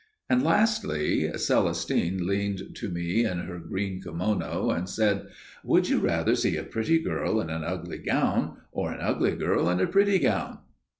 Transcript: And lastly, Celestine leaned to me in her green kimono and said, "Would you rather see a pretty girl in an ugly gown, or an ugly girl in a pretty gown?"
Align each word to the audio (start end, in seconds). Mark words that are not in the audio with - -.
And 0.31 0.41
lastly, 0.41 1.31
Celestine 1.37 2.25
leaned 2.25 2.75
to 2.77 2.89
me 2.89 3.23
in 3.23 3.37
her 3.41 3.59
green 3.59 4.01
kimono 4.01 4.71
and 4.71 4.89
said, 4.89 5.27
"Would 5.63 5.89
you 5.89 5.99
rather 5.99 6.33
see 6.33 6.57
a 6.57 6.63
pretty 6.63 6.97
girl 6.97 7.39
in 7.39 7.51
an 7.51 7.63
ugly 7.63 7.99
gown, 7.99 8.57
or 8.71 8.91
an 8.91 8.99
ugly 8.99 9.35
girl 9.35 9.69
in 9.69 9.79
a 9.79 9.85
pretty 9.85 10.17
gown?" 10.17 10.57